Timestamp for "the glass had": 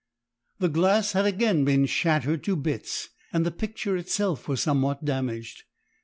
0.57-1.27